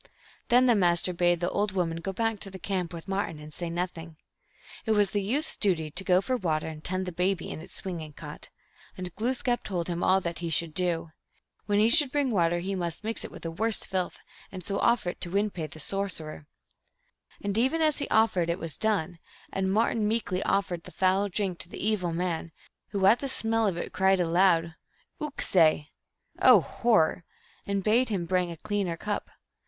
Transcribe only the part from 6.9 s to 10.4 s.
the baby in its swinging cot. And Glooskap told him all that